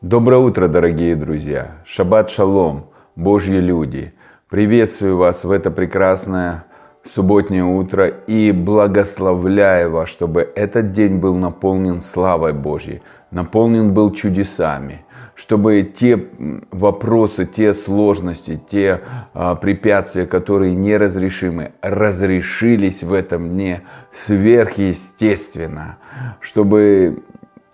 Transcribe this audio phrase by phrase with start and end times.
[0.00, 1.72] Доброе утро, дорогие друзья!
[1.84, 4.12] Шаббат шалом, Божьи люди!
[4.48, 6.66] Приветствую вас в это прекрасное
[7.04, 15.04] субботнее утро и благословляю вас, чтобы этот день был наполнен славой Божьей, наполнен был чудесами,
[15.34, 16.28] чтобы те
[16.70, 19.00] вопросы, те сложности, те
[19.34, 25.98] а, препятствия, которые неразрешимы, разрешились в этом дне сверхъестественно,
[26.38, 27.24] чтобы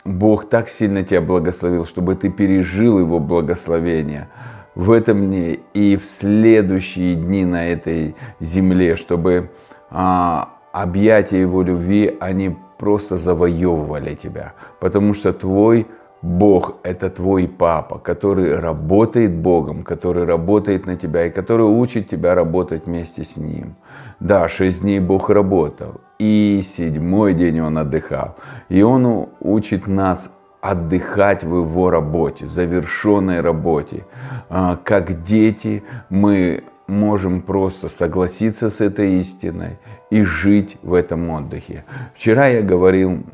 [0.05, 4.29] Бог так сильно тебя благословил, чтобы ты пережил Его благословение
[4.75, 9.50] в этом дне и в следующие дни на этой земле, чтобы
[9.90, 14.54] а, объятия Его любви, они просто завоевывали тебя.
[14.81, 15.86] Потому что твой
[16.25, 22.35] Бог– это твой папа, который работает Богом, который работает на тебя и который учит тебя
[22.35, 23.77] работать вместе с Ним.
[24.21, 28.37] Да, шесть дней Бог работал, и седьмой день Он отдыхал.
[28.71, 34.06] И Он учит нас отдыхать в Его работе, завершенной работе.
[34.48, 41.85] А, как дети мы можем просто согласиться с этой истиной и жить в этом отдыхе.
[42.15, 43.25] Вчера я говорил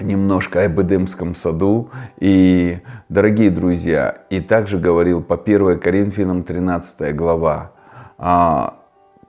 [0.00, 1.90] немножко об Эдемском саду.
[2.18, 7.72] И, дорогие друзья, и также говорил по 1 Коринфянам 13 глава,
[8.18, 8.18] 5-6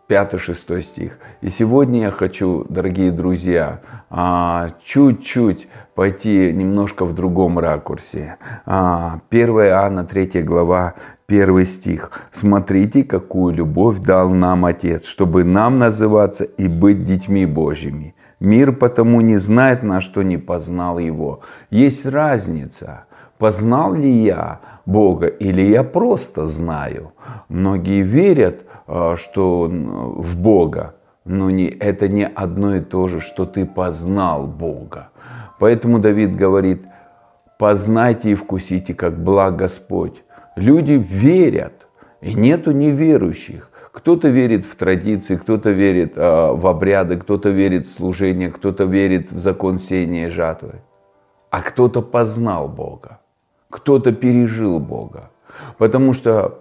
[0.09, 1.19] а, стих.
[1.41, 8.37] И сегодня я хочу, дорогие друзья, а, чуть-чуть пойти немножко в другом ракурсе.
[8.65, 10.95] 1 а, Иоанна 3 глава,
[11.27, 12.11] 1 стих.
[12.31, 18.15] «Смотрите, какую любовь дал нам Отец, чтобы нам называться и быть детьми Божьими.
[18.39, 21.41] Мир потому не знает нас, что не познал Его».
[21.69, 23.05] Есть разница.
[23.37, 27.11] Познал ли я Бога или я просто знаю?
[27.49, 33.45] Многие верят, а, что в Бога, но не, это не одно и то же, что
[33.45, 35.09] ты познал Бога.
[35.59, 36.83] Поэтому Давид говорит,
[37.59, 40.23] познайте и вкусите, как благ Господь.
[40.55, 41.87] Люди верят,
[42.21, 43.69] и нету неверующих.
[43.97, 49.31] Кто-то верит в традиции, кто-то верит э, в обряды, кто-то верит в служение, кто-то верит
[49.31, 50.75] в закон сеяния и жатвы.
[51.49, 53.21] А кто-то познал Бога,
[53.71, 55.31] кто-то пережил Бога.
[55.79, 56.59] Потому что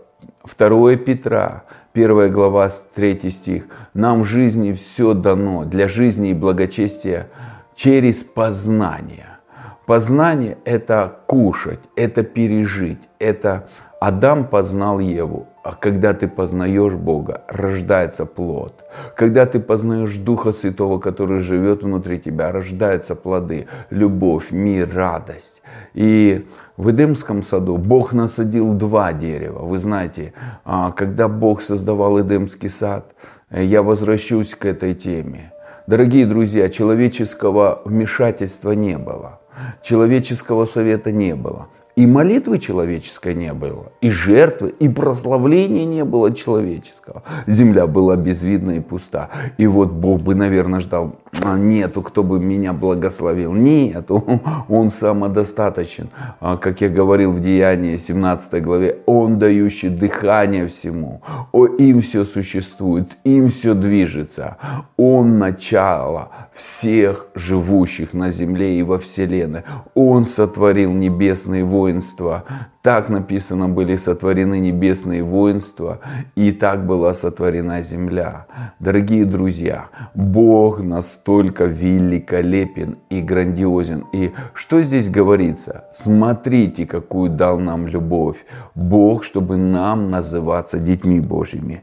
[0.59, 3.65] 2 Петра, 1 глава, 3 стих.
[3.93, 7.29] Нам в жизни все дано для жизни и благочестия
[7.75, 9.37] через познание.
[9.85, 13.69] Познание– это кушать, это пережить, это
[13.99, 18.85] Адам познал Еву, а когда ты познаешь Бога, рождается плод.
[19.17, 25.63] Когда ты познаешь Духа Святого, который живет внутри тебя, рождаются плоды, любовь, мир, радость.
[25.95, 26.47] И
[26.77, 29.65] в Эдемском саду Бог насадил два дерева.
[29.65, 30.35] Вы знаете,
[30.65, 33.15] а, когда Бог создавал Эдемский сад,
[33.51, 35.53] я возвращусь к этой теме.
[35.87, 39.41] Дорогие друзья, человеческого вмешательства не было,
[39.83, 41.69] человеческого совета не было.
[41.97, 47.23] И молитвы человеческой не было, и жертвы, и прославления не было человеческого.
[47.47, 49.31] Земля была безвидна и пуста.
[49.57, 53.55] И вот Бог бы, наверное, ждал, «А, нету, кто бы меня благословил.
[53.55, 56.11] Нет, он, он самодостаточен.
[56.39, 61.23] А, как я говорил в Деянии 17 главе, он дающий дыхание всему.
[61.53, 64.59] О, им все существует, им все движется.
[64.99, 69.63] Он начало всех живущих на земле и во вселенной.
[69.95, 72.45] Он сотворил небесные войны воинства.
[72.83, 75.99] Так написано, были сотворены небесные воинства,
[76.37, 78.47] и так была сотворена земля.
[78.81, 84.05] Дорогие друзья, Бог настолько великолепен и грандиозен.
[84.13, 85.85] И что здесь говорится?
[85.93, 88.37] Смотрите, какую дал нам любовь.
[88.75, 91.83] Бог, чтобы нам называться детьми Божьими,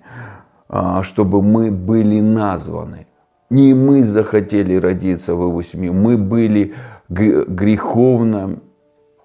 [0.69, 3.07] а, чтобы мы были названы.
[3.49, 6.73] Не мы захотели родиться в его семье, мы были
[7.09, 8.72] греховно а,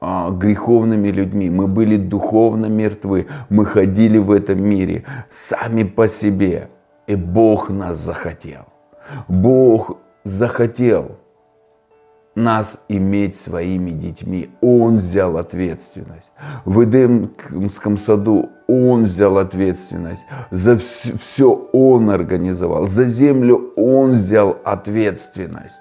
[0.01, 6.69] греховными людьми, мы были духовно мертвы, мы ходили в этом мире сами по себе.
[7.07, 8.67] И Бог нас захотел.
[9.29, 11.17] Бог захотел
[12.35, 14.51] нас иметь своими детьми.
[14.61, 16.31] Он взял ответственность.
[16.65, 20.27] В Эдемском саду Он взял ответственность.
[20.51, 22.87] За все, все Он организовал.
[22.87, 25.81] За землю Он взял ответственность.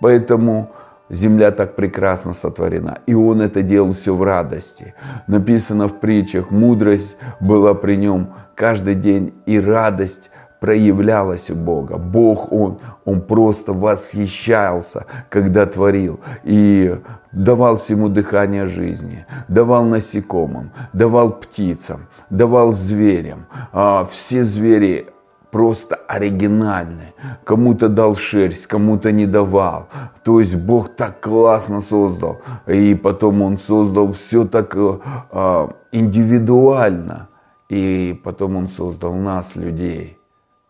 [0.00, 0.70] Поэтому
[1.10, 2.98] Земля так прекрасно сотворена.
[3.06, 4.94] И он это делал все в радости.
[5.26, 11.96] Написано в притчах, мудрость была при нем каждый день, и радость проявлялась у Бога.
[11.96, 16.20] Бог, Он, Он просто восхищался, когда творил.
[16.44, 16.98] И
[17.32, 23.46] давал всему дыхание жизни, давал насекомым, давал птицам, давал зверям.
[23.72, 25.08] А все звери
[25.50, 27.14] просто оригинальный.
[27.44, 29.88] Кому-то дал шерсть, кому-то не давал.
[30.24, 32.40] То есть Бог так классно создал.
[32.66, 37.28] И потом Он создал все так э, индивидуально.
[37.68, 40.18] И потом Он создал нас, людей.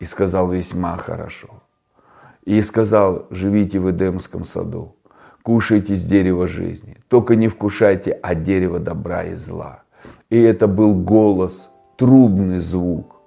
[0.01, 1.49] И сказал весьма хорошо.
[2.45, 4.97] И сказал, живите в Эдемском саду.
[5.43, 6.97] Кушайте с дерева жизни.
[7.09, 9.83] Только не вкушайте от дерева добра и зла.
[10.31, 13.18] И это был голос, трубный звук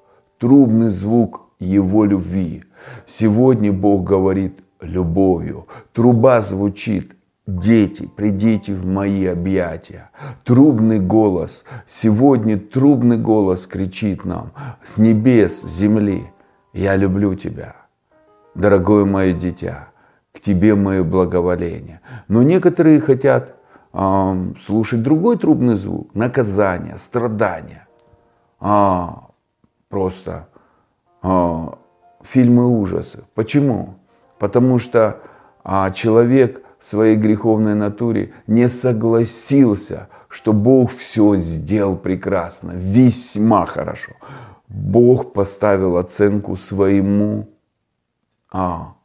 [0.42, 2.64] трубный звук Его любви.
[3.06, 5.68] Сегодня Бог говорит любовью.
[5.94, 7.16] Труба звучит
[7.48, 10.12] Дети, придите в мои объятия.
[10.44, 11.66] Трубный голос.
[11.88, 14.52] Сегодня трубный голос кричит нам
[14.84, 16.32] с небес, с земли.
[16.72, 17.76] Я люблю тебя,
[18.56, 19.90] дорогое мое дитя.
[20.34, 22.00] К тебе мое благоволение.
[22.28, 23.56] Но некоторые хотят
[23.92, 26.16] э, слушать другой трубный звук.
[26.16, 27.88] Наказание, страдания.
[28.60, 29.31] А,
[29.92, 30.48] просто
[31.22, 31.68] э,
[32.24, 33.26] фильмы ужасы.
[33.36, 34.00] Почему?
[34.40, 35.20] Потому что
[35.64, 44.14] э, человек в своей греховной натуре не согласился, что Бог все сделал прекрасно, весьма хорошо.
[44.68, 47.50] Бог поставил оценку своему
[48.52, 48.96] а,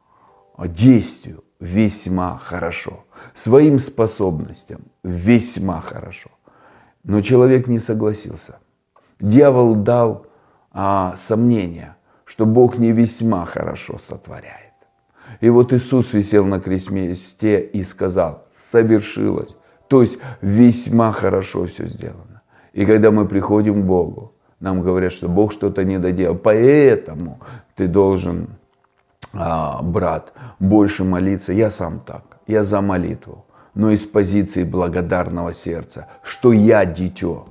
[0.58, 3.04] действию весьма хорошо,
[3.34, 6.30] своим способностям весьма хорошо.
[7.02, 8.58] Но человек не согласился.
[9.20, 10.25] Дьявол дал
[10.78, 11.96] а, сомнения,
[12.26, 14.74] что Бог не весьма хорошо сотворяет.
[15.40, 19.56] И вот Иисус висел на кресте и сказал, совершилось.
[19.88, 22.42] То есть весьма хорошо все сделано.
[22.74, 26.36] И когда мы приходим к Богу, нам говорят, что Бог что-то не доделал.
[26.36, 27.40] Поэтому
[27.74, 28.48] ты должен,
[29.32, 31.54] а, брат, больше молиться.
[31.54, 32.36] Я сам так.
[32.46, 33.46] Я за молитву.
[33.74, 37.46] Но из позиции благодарного сердца, что я дитё.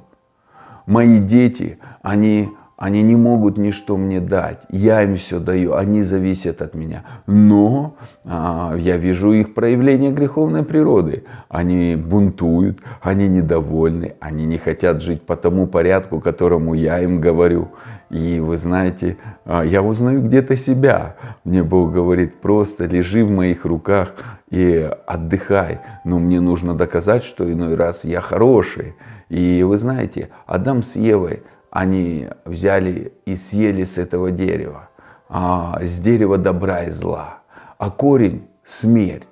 [0.85, 4.63] Мои дети, они они не могут ничто мне дать.
[4.69, 5.75] Я им все даю.
[5.75, 7.05] Они зависят от меня.
[7.25, 7.95] Но
[8.25, 11.23] а, я вижу их проявление греховной природы.
[11.47, 17.69] Они бунтуют, они недовольны, они не хотят жить по тому порядку, которому я им говорю.
[18.09, 21.15] И вы знаете, а, я узнаю где-то себя.
[21.45, 24.15] Мне Бог говорит, просто лежи в моих руках
[24.49, 25.79] и отдыхай.
[26.03, 28.95] Но мне нужно доказать, что иной раз я хороший.
[29.29, 31.43] И вы знаете, Адам с Евой–
[31.75, 34.87] они взяли и съели с этого дерева,
[35.27, 37.39] а, с дерева добра и зла.
[37.77, 39.27] А корень– смерть.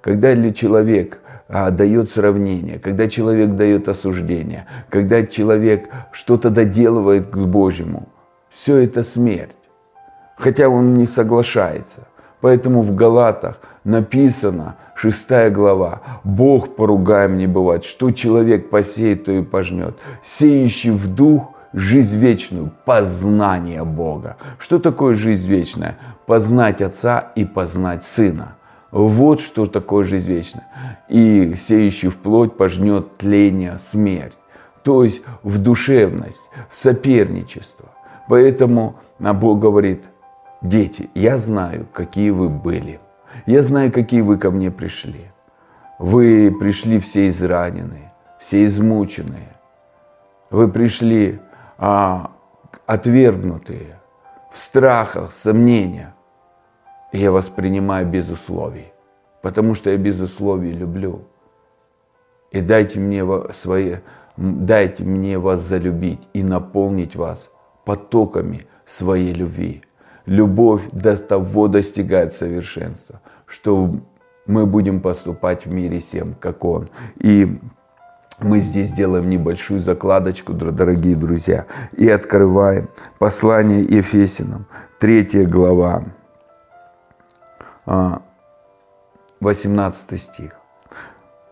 [0.00, 7.36] Когда ли человек а, дает сравнение, когда человек дает осуждение, когда человек что-то доделывает к
[7.36, 8.08] Божьему,
[8.50, 9.54] все это смерть.
[10.36, 12.08] Хотя он не соглашается.
[12.40, 19.44] Поэтому в Галатах написано, 6 глава, «Бог поругаем не бывает, что человек посеет, то и
[19.44, 19.96] пожнет.
[20.24, 24.36] Сеющий в дух– жизнь вечную, познание Бога.
[24.58, 25.98] Что такое жизнь вечная?
[26.26, 28.56] Познать Отца и познать Сына.
[28.90, 30.66] Вот что такое жизнь вечная.
[31.08, 34.34] И сеющий в плоть пожнет тление, смерть.
[34.82, 37.90] То есть в душевность, в соперничество.
[38.28, 40.04] Поэтому Бог говорит,
[40.62, 43.00] дети, я знаю, какие вы были.
[43.46, 45.30] Я знаю, какие вы ко мне пришли.
[45.98, 49.56] Вы пришли все израненные, все измученные.
[50.50, 51.40] Вы пришли
[51.78, 52.32] а,
[52.86, 54.00] отвергнутые,
[54.52, 56.10] в страхах, сомнениях.
[57.12, 58.92] Я вас принимаю без условий,
[59.42, 61.22] потому что я без условий люблю.
[62.50, 63.96] И дайте мне, свои,
[64.36, 67.50] дайте мне вас залюбить и наполнить вас
[67.84, 69.82] потоками своей любви.
[70.26, 73.94] Любовь до того достигает совершенства, что
[74.46, 76.88] мы будем поступать в мире всем, как Он.
[77.16, 77.58] И
[78.40, 81.66] мы здесь делаем небольшую закладочку, дорогие друзья,
[81.96, 84.66] и открываем послание Ефесинам,
[85.00, 86.04] 3 глава,
[89.40, 90.52] 18 а, стих.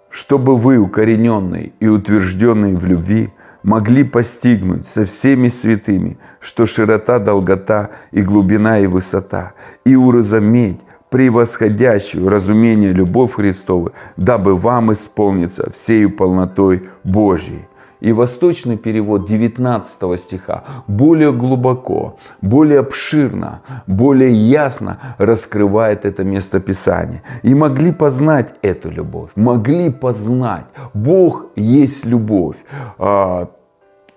[0.08, 7.90] «Чтобы вы, укорененные и утвержденные в любви, могли постигнуть со всеми святыми, что широта, долгота
[8.12, 16.88] и глубина и высота, и уразуметь превосходящую разумение любовь Христову, дабы вам исполниться всею полнотой
[17.04, 17.66] Божьей.
[18.00, 27.22] И восточный перевод 19 стиха более глубоко, более обширно, более ясно раскрывает это местописание.
[27.42, 30.66] И могли познать эту любовь, могли познать.
[30.92, 32.56] Бог есть любовь.
[32.98, 33.48] А,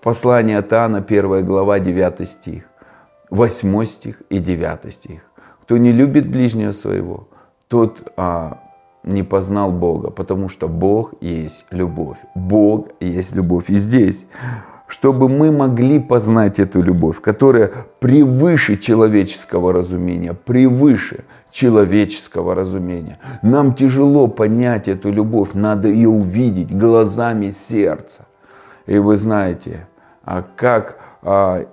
[0.01, 2.63] послание от Иоанна, 1 глава, 9 стих,
[3.29, 5.22] 8 стих и 9 стих.
[5.70, 7.28] Кто не любит ближнего своего,
[7.68, 8.58] тот а,
[9.04, 12.18] не познал Бога, потому что Бог есть любовь.
[12.34, 13.66] Бог есть любовь.
[13.70, 14.26] И здесь
[14.88, 23.20] чтобы мы могли познать эту любовь, которая превыше человеческого разумения, превыше человеческого разумения.
[23.44, 28.26] Нам тяжело понять эту любовь, надо ее увидеть глазами сердца.
[28.88, 29.88] И вы знаете,
[30.24, 31.68] а как а,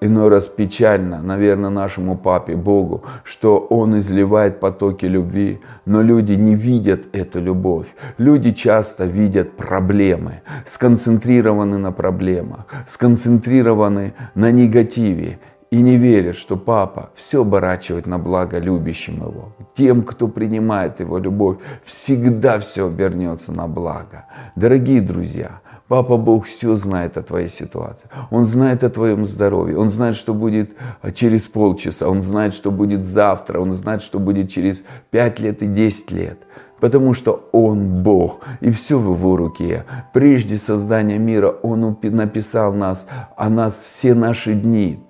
[0.00, 6.54] иной раз печально, наверное, нашему папе, Богу, что Он изливает потоки любви, но люди не
[6.54, 7.86] видят эту любовь.
[8.18, 15.38] Люди часто видят проблемы, сконцентрированы на проблемах, сконцентрированы на негативе
[15.70, 19.52] и не верят, что папа все оборачивает на благо любящим его.
[19.76, 24.24] Тем, кто принимает его любовь, всегда все обернется на благо.
[24.56, 25.60] Дорогие друзья,
[25.90, 28.08] Папа Бог все знает о твоей ситуации.
[28.30, 29.76] Он знает о твоем здоровье.
[29.76, 30.70] Он знает, что будет
[31.02, 32.08] а, через полчаса.
[32.08, 33.58] Он знает, что будет завтра.
[33.58, 36.38] Он знает, что будет через пять лет и десять лет.
[36.78, 39.84] Потому что Он Бог, и все в Его руке.
[40.12, 45.00] Прежде создания мира Он написал нас, о нас все наши дни.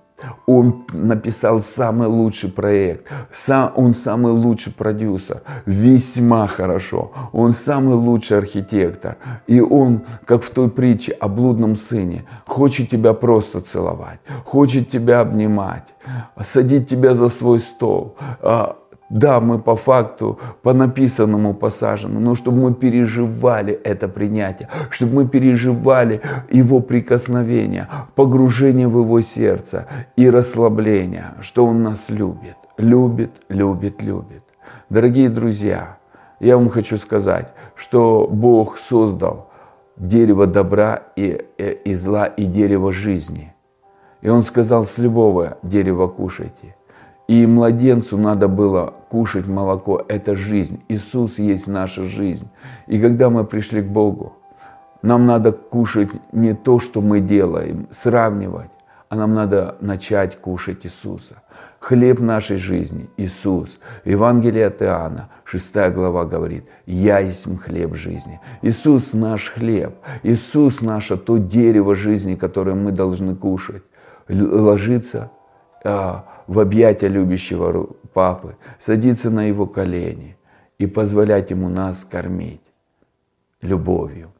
[0.47, 7.13] Он написал самый лучший проект, сам, он самый лучший продюсер, весьма хорошо.
[7.33, 9.17] Он самый лучший архитектор.
[9.47, 15.21] И он, как в той притче о блудном сыне, хочет тебя просто целовать, хочет тебя
[15.21, 15.95] обнимать,
[16.43, 18.77] садить тебя за свой стол, а,
[19.11, 25.29] да, мы по факту, по написанному посажены, но чтобы мы переживали это принятие, чтобы мы
[25.29, 29.87] переживали его прикосновение, погружение в его сердце
[30.17, 34.45] и расслабление, что он нас любит, любит, любит, любит.
[34.89, 35.99] Дорогие друзья,
[36.39, 39.51] я вам хочу сказать, что Бог создал
[39.97, 43.53] дерево добра и, и, и зла и дерево жизни.
[44.23, 46.77] И Он сказал, с любого дерева кушайте–
[47.31, 50.03] и младенцу надо было кушать молоко.
[50.09, 50.81] Это жизнь.
[50.89, 52.49] Иисус есть наша жизнь.
[52.89, 54.33] И когда мы пришли к Богу,
[55.03, 58.71] нам надо кушать не то, что мы делаем, сравнивать,
[59.09, 61.37] а нам надо начать кушать Иисуса.
[61.79, 63.79] Хлеб нашей жизни– Иисус.
[64.05, 68.41] Евангелие от Иоанна, 6 глава говорит, «Я есть хлеб жизни».
[68.63, 69.95] Иисус– наш хлеб.
[70.25, 73.85] Иисус– наше то дерево жизни, которое мы должны кушать.
[74.29, 75.31] Ложиться
[75.85, 80.37] а, в объятия любящего папы, садиться на его колени
[80.79, 82.61] и позволять ему нас кормить
[83.63, 84.33] любовью,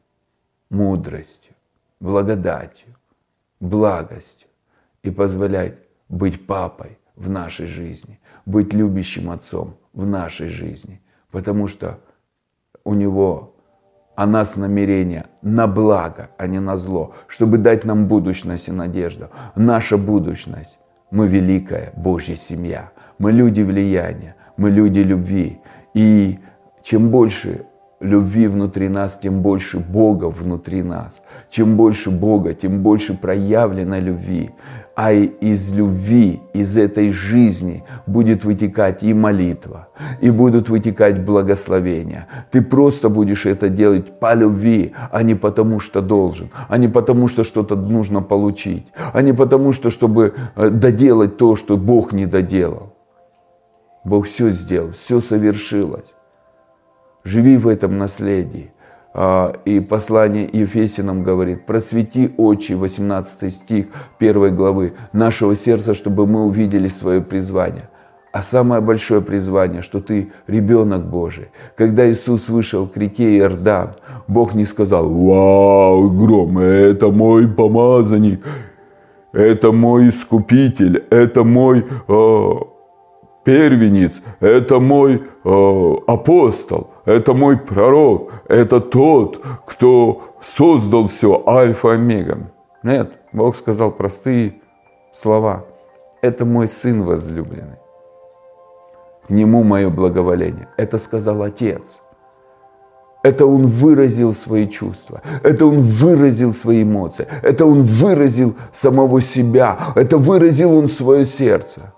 [0.69, 1.53] мудростью,
[2.01, 2.97] благодатью,
[3.61, 4.49] благостью
[5.03, 5.75] и позволять
[6.09, 11.01] быть папой в нашей жизни, быть любящим отцом в нашей жизни,
[11.31, 12.01] потому что
[12.83, 13.55] у него
[14.17, 19.29] о нас намерение на благо, а не на зло, чтобы дать нам будущность и надежду.
[19.55, 20.77] Наша будущность
[21.11, 25.59] мы великая Божья семья, мы люди влияния, мы люди любви.
[25.93, 26.39] И
[26.81, 27.65] чем больше
[28.01, 31.21] любви внутри нас, тем больше Бога внутри нас.
[31.49, 34.49] Чем больше Бога, тем больше проявлено любви.
[34.95, 39.87] А из любви, из этой жизни будет вытекать и молитва,
[40.19, 42.27] и будут вытекать благословения.
[42.51, 47.27] Ты просто будешь это делать по любви, а не потому, что должен, а не потому,
[47.27, 52.25] что что-то нужно получить, а не потому, что чтобы э, доделать то, что Бог не
[52.25, 52.93] доделал.
[54.03, 56.15] Бог все сделал, все совершилось.
[57.23, 58.71] Живи в этом наследии.
[59.13, 63.85] А, и послание Ефесинам говорит, просвети очи, 18 стих
[64.19, 67.89] 1 главы, нашего сердца, чтобы мы увидели свое призвание.
[68.31, 71.49] А самое большое призвание, что ты ребенок Божий.
[71.75, 73.91] Когда Иисус вышел к реке Иордан,
[74.29, 78.41] Бог не сказал, вау, гром, это мой помазанник,
[79.33, 82.49] это мой искупитель, это мой э,
[83.43, 92.51] первенец, это мой э, апостол, это мой пророк, это тот, кто создал все, альфа омега.
[92.83, 94.61] Нет, Бог сказал простые
[95.11, 95.65] слова.
[96.21, 97.77] Это мой сын возлюбленный.
[99.27, 100.67] К нему мое благоволение.
[100.77, 102.01] Это сказал Отец.
[103.23, 109.77] Это он выразил свои чувства, это он выразил свои эмоции, это он выразил самого себя,
[109.95, 111.93] это выразил он свое сердце.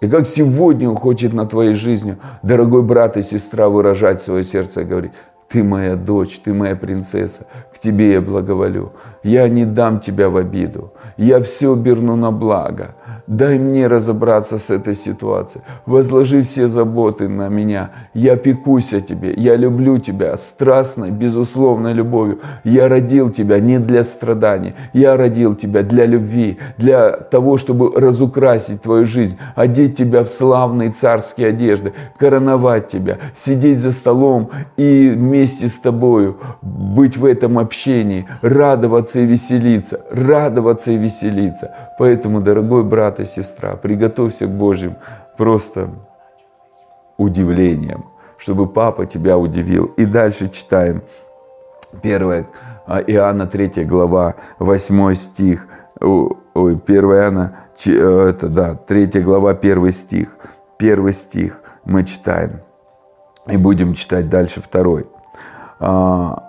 [0.00, 4.82] И как сегодня он хочет на твоей жизни, дорогой брат и сестра, выражать свое сердце
[4.82, 5.12] и говорить,
[5.48, 8.92] ты моя дочь, ты моя принцесса, к тебе я благоволю.
[9.22, 12.94] Я не дам тебя в обиду, я все оберну на благо.
[13.28, 15.62] Дай мне разобраться с этой ситуацией.
[15.84, 17.90] Возложи все заботы на меня.
[18.14, 19.34] Я пекусь о тебе.
[19.36, 22.38] Я люблю тебя страстной, безусловной любовью.
[22.64, 24.74] Я родил тебя не для страданий.
[24.94, 30.90] Я родил тебя для любви, для того, чтобы разукрасить твою жизнь, одеть тебя в славные
[30.90, 38.26] царские одежды, короновать тебя, сидеть за столом и вместе с тобою быть в этом общении,
[38.42, 41.74] радоваться и веселиться, радоваться и веселиться.
[41.98, 44.96] Поэтому, дорогой брат и сестра, приготовься к Божьим
[45.36, 45.90] просто
[47.16, 49.86] удивлением, чтобы папа тебя удивил.
[49.96, 51.02] И дальше читаем
[52.02, 52.46] 1
[52.86, 55.68] а, Иоанна 3 глава 8 стих,
[56.00, 60.36] ой, 1 Иоанна, э, это, да, 3 глава 1 стих,
[60.78, 62.60] 1 стих мы читаем.
[63.46, 65.06] И будем читать дальше второй.
[65.80, 66.48] А,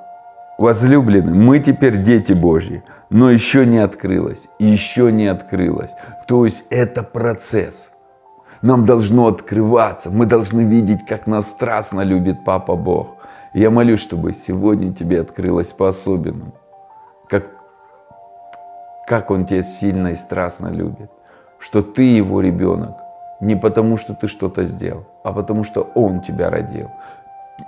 [0.60, 5.92] Возлюбленные, мы теперь дети Божьи, но еще не открылось, еще не открылось.
[6.28, 7.92] То есть это процесс.
[8.62, 13.16] Нам должно открываться, мы должны видеть, как нас страстно любит Папа Бог.
[13.54, 16.52] я молюсь, чтобы сегодня тебе открылось по-особенному,
[17.30, 17.46] как,
[19.08, 21.10] как Он тебя сильно и страстно любит,
[21.58, 22.98] что ты Его ребенок,
[23.40, 26.90] не потому, что ты что-то сделал, а потому, что Он тебя родил.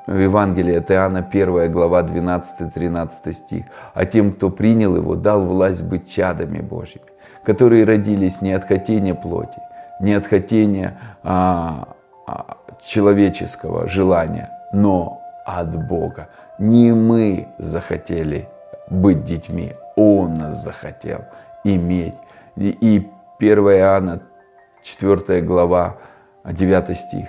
[0.08, 3.66] В Евангелии от Иоанна 1 глава 12-13 стих.
[3.94, 7.06] «А тем, кто принял Его, дал власть быть чадами Божьими,
[7.44, 9.60] которые родились не от хотения плоти,
[10.00, 11.90] не от хотения а,
[12.28, 16.30] а, человеческого желания, но от Бога.
[16.60, 18.48] Не мы захотели
[18.90, 21.22] быть детьми, Он нас захотел
[21.64, 22.16] иметь.
[22.56, 24.22] И, и 1 Иоанна
[24.84, 25.98] 4 глава,
[26.46, 27.28] 9 стих.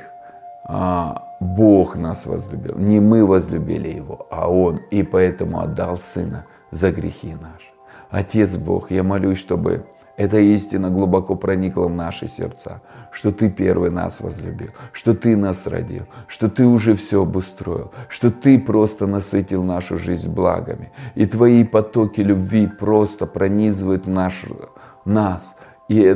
[0.65, 2.79] А, Бог нас возлюбил.
[2.79, 4.79] Не мы возлюбили Его, а Он.
[4.91, 7.73] И поэтому отдал Сына за грехи наши.
[8.11, 9.85] Отец Бог, я молюсь, чтобы
[10.17, 15.67] эта истина глубоко проникла в наши сердца, что Ты первый нас возлюбил, что Ты нас
[15.67, 20.93] родил, что Ты уже все обустроил, что Ты просто насытил нашу жизнь благами.
[21.17, 24.71] И Твои потоки любви просто пронизывают нашу,
[25.05, 25.59] нас.
[25.89, 26.15] И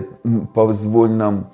[0.55, 1.51] позволь нам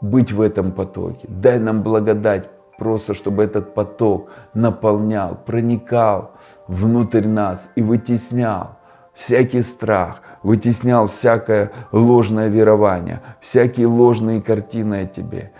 [0.00, 1.26] быть в этом потоке.
[1.28, 6.30] Дай нам благодать просто, чтобы этот поток наполнял, проникал
[6.68, 8.78] внутрь нас и вытеснял
[9.12, 15.50] всякий страх, вытеснял всякое ложное верование, всякие ложные картины о тебе.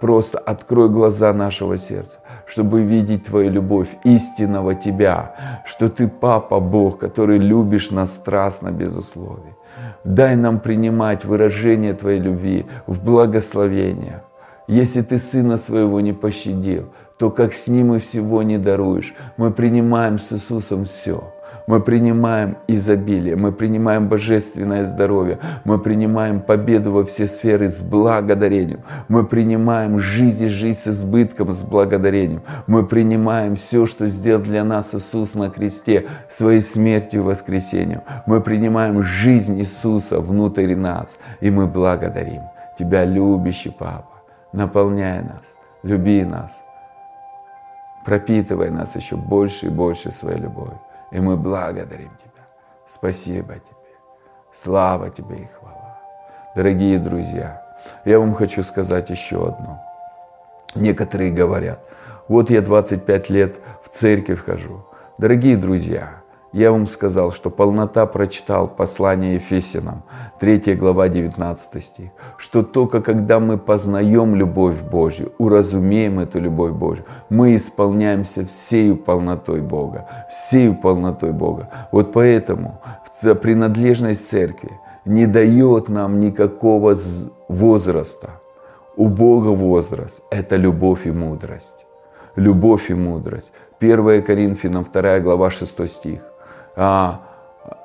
[0.00, 5.34] Просто открой глаза нашего сердца, чтобы видеть Твою любовь, истинного Тебя,
[5.66, 9.54] что Ты Папа Бог, который любишь нас страстно, без условий.
[10.04, 14.22] Дай нам принимать выражение Твоей любви в благословениях.
[14.66, 16.86] Если Ты Сына Своего не пощадил,
[17.18, 21.32] то как с Ним и всего не даруешь, мы принимаем с Иисусом все–
[21.66, 28.80] мы принимаем изобилие, мы принимаем божественное здоровье, мы принимаем победу во все сферы с благодарением,
[29.08, 34.64] мы принимаем жизнь и жизнь с избытком, с благодарением, мы принимаем все, что сделал для
[34.64, 41.50] нас Иисус на кресте, своей смертью и воскресением, мы принимаем жизнь Иисуса внутрь нас, и
[41.50, 42.42] мы благодарим
[42.78, 44.15] Тебя, любящий Папа,
[44.52, 46.62] наполняй нас, люби нас,
[48.04, 50.80] пропитывай нас еще больше и больше своей любовью.
[51.10, 52.46] И мы благодарим Тебя.
[52.86, 53.76] Спасибо Тебе.
[54.52, 55.98] Слава Тебе и хвала.
[56.54, 57.62] Дорогие друзья,
[58.04, 59.82] я вам хочу сказать еще одно.
[60.74, 61.80] Некоторые говорят,
[62.28, 64.84] вот я 25 лет в церковь хожу.
[65.18, 66.22] Дорогие друзья,
[66.56, 70.02] я вам сказал, что полнота прочитал послание Ефесянам,
[70.40, 77.04] 3 глава 19 стих, что только когда мы познаем любовь Божью, уразумеем эту любовь Божью,
[77.28, 81.68] мы исполняемся всею полнотой Бога, всею полнотой Бога.
[81.92, 82.80] Вот поэтому
[83.20, 84.70] принадлежность церкви
[85.04, 86.96] не дает нам никакого
[87.48, 88.30] возраста.
[88.96, 91.84] У Бога возраст– это любовь и мудрость.
[92.34, 93.52] Любовь и мудрость.
[93.78, 96.20] 1 Коринфянам 2 глава 6 стих.
[96.76, 97.22] А,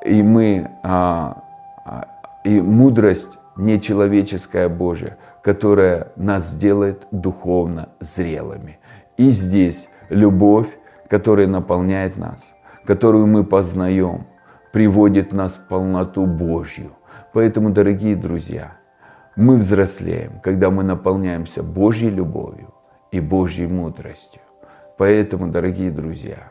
[0.06, 1.44] и мы, а,
[1.86, 2.08] а,
[2.44, 8.80] и мудрость нечеловеческая Божья, которая нас сделает духовно зрелыми.
[9.18, 10.68] И здесь любовь,
[11.08, 12.54] которая наполняет нас,
[12.86, 14.28] которую мы познаем,
[14.74, 16.92] приводит нас в полноту Божью.
[17.34, 18.78] Поэтому, дорогие друзья,
[19.36, 22.74] мы взрослеем, когда мы наполняемся Божьей любовью
[23.12, 24.42] и Божьей мудростью.
[24.98, 26.51] Поэтому, дорогие друзья,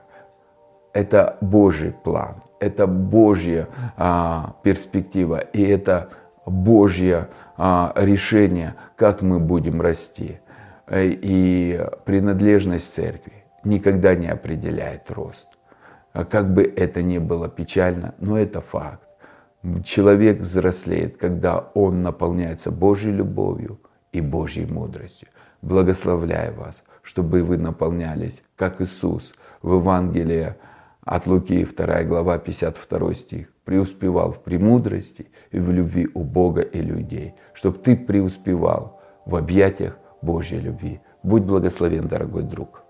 [0.93, 6.11] это Божий план, это Божья а, перспектива и это
[6.47, 10.41] Божье а, решение, как мы будем расти.
[10.93, 15.51] И принадлежность церкви никогда не определяет рост.
[16.13, 19.07] А как бы это ни было печально, но это факт.
[19.85, 23.79] Человек взрослеет, когда он наполняется Божьей любовью
[24.11, 25.29] и Божьей мудростью.
[25.63, 30.55] Благословляю вас, чтобы вы наполнялись, как Иисус в Евангелии
[31.11, 33.53] от Луки, 2 глава, 52 стих.
[33.65, 39.99] «Преуспевал в премудрости и в любви у Бога и людей, чтобы ты преуспевал в объятиях
[40.23, 41.01] Божьей любви».
[41.23, 42.83] Будь благословен, дорогой друг.